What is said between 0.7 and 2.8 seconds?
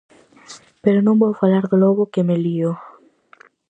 Pero non vou falar do lobo que me lío...